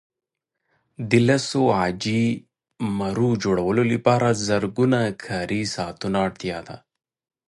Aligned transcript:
د 1.09 1.11
لسو 1.27 1.63
عاجي 1.79 2.25
مرو 2.97 3.29
جوړولو 3.43 3.83
لپاره 3.93 4.27
زرګونه 4.47 4.99
کاري 5.25 5.61
ساعته 5.75 6.07
اړتیا 6.25 6.59
ده. 6.67 6.77